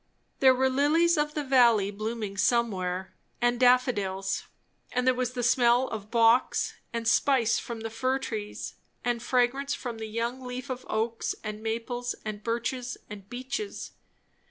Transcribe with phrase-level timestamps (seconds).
[0.39, 4.45] There were lilies of the valley blooming somewhere, and daffodils;
[4.91, 8.73] and there was the smell of box, and spice from the fir trees,
[9.05, 13.91] and fragrance from the young leaf of oaks and maples and birches and beeches.